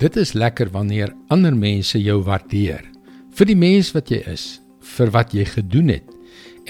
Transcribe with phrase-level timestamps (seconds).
[0.00, 2.88] Dit is lekker wanneer ander mense jou waardeer
[3.32, 4.60] vir die mens wat jy is,
[4.96, 6.08] vir wat jy gedoen het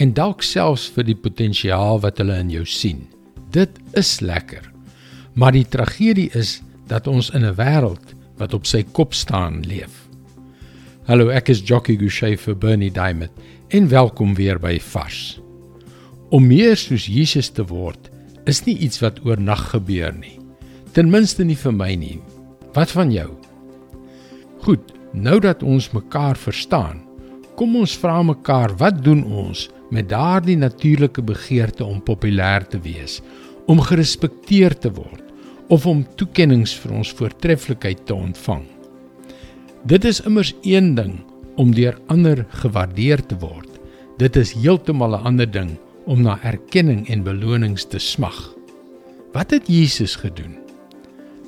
[0.02, 3.04] en dalk selfs vir die potensiaal wat hulle in jou sien.
[3.53, 4.64] Dit is lekker.
[5.35, 10.09] Maar die tragedie is dat ons in 'n wêreld wat op sy kop staan leef.
[11.07, 13.30] Hallo, ek is Jockey Gouchee vir Bernie Diamond
[13.68, 15.41] en welkom weer by Vars.
[16.30, 18.11] Om meer soos Jesus te word
[18.46, 20.39] is nie iets wat oornag gebeur nie.
[20.93, 22.20] Ten minste nie vir my nie.
[22.73, 23.29] Wat van jou?
[24.64, 27.03] Goed, nou dat ons mekaar verstaan,
[27.57, 33.20] kom ons vra mekaar wat doen ons met daardie natuurlike begeerte om populêr te wees,
[33.69, 35.20] om gerespekteer te word
[35.69, 38.64] of om toekenninge vir ons voortreffelikheid te ontvang.
[39.89, 41.19] Dit is immers een ding
[41.61, 43.69] om deur ander gewaardeer te word.
[44.19, 48.55] Dit is heeltemal 'n ander ding om na erkenning en belonings te smag.
[49.33, 50.61] Wat het Jesus gedoen?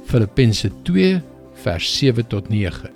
[0.04, 1.20] Filippense 2
[1.64, 2.90] vers 7 tot 9.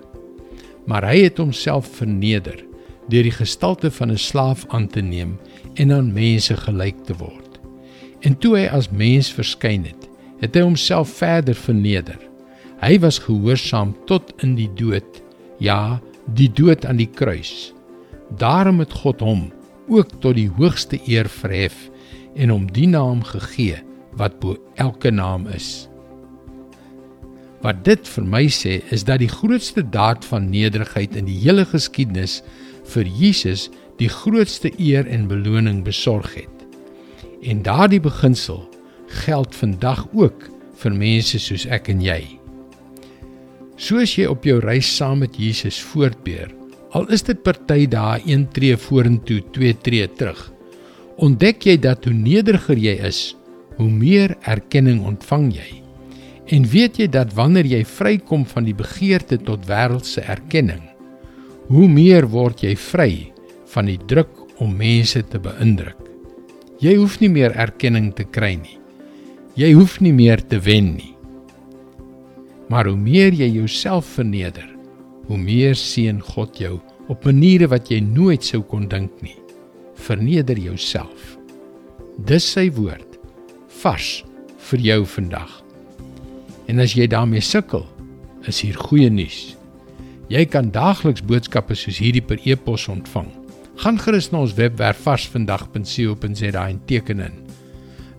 [0.87, 2.65] Maar hy het homself verneder
[3.09, 5.39] deur die gestalte van 'n slaaf aan te neem
[5.75, 7.61] en aan mense gelyk te word.
[8.21, 10.09] En toe hy as mens verskyn het,
[10.41, 12.19] het hy homself verder verneder.
[12.81, 15.23] Hy was gehoorsaam tot in die dood,
[15.59, 16.01] ja,
[16.35, 17.73] die dood aan die kruis.
[18.37, 19.53] Daarom het God hom
[19.89, 21.91] ook tot die hoogste eer verhef
[22.37, 23.81] en hom die naam gegee
[24.19, 25.89] wat bo elke naam is.
[27.65, 31.65] Wat dit vir my sê is dat die grootste daad van nederigheid in die hele
[31.67, 32.41] geskiedenis
[32.93, 33.67] vir Jesus
[33.99, 36.67] die grootste eer en beloning besorg het.
[37.43, 38.63] En daardie beginsel
[39.25, 40.47] geld vandag ook
[40.79, 42.21] vir mense soos ek en jy.
[43.79, 46.53] Soos jy op jou reis saam met Jesus voortbeer,
[46.95, 50.41] al is dit party dae een tree vorentoe, twee tree terug,
[51.19, 53.21] ontdek jy dat hoe nederiger jy is,
[53.79, 55.88] hoe meer erkenning ontvang jy.
[56.49, 60.85] En weet jy dat wanneer jy vrykom van die begeerte tot wêreldse erkenning,
[61.69, 63.11] hoe meer word jy vry
[63.75, 64.33] van die druk
[64.65, 66.01] om mense te beïndruk.
[66.81, 68.79] Jy hoef nie meer erkenning te kry nie.
[69.59, 71.13] Jy hoef nie meer te wen nie.
[72.73, 74.69] Maar hoe meer jy jouself verneder,
[75.29, 76.79] hoe meer seën God jou
[77.13, 79.37] op maniere wat jy nooit sou kon dink nie.
[79.99, 81.37] Verneder jouself.
[82.25, 83.19] Dis sy woord
[83.83, 84.23] vars
[84.71, 85.68] vir jou vandag.
[86.69, 87.87] En as jy daarmee sukkel,
[88.49, 89.57] is hier goeie nuus.
[90.29, 93.31] Jy kan daagliks boodskappe soos hierdie per e-pos ontvang.
[93.81, 97.41] Gaan gerus na ons webwerf varsvandag.co.za en teken in.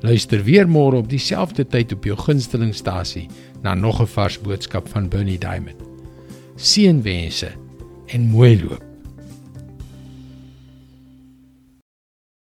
[0.02, 3.28] Luister weer môre op dieselfde tyd op jou gunstelingstasie
[3.62, 5.82] na nog 'n vars boodskap van Bernie Diamond.
[6.56, 7.52] Seënwense
[8.08, 8.89] en mooi loop.